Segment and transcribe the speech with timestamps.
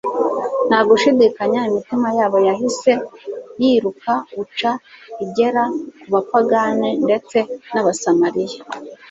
[0.67, 2.91] Nta gushidikanya imitima yabo yahise
[3.61, 4.71] yirukauca
[5.23, 5.63] igera
[5.99, 7.37] ku bapagani ndetse
[7.71, 8.61] n'abasamaliya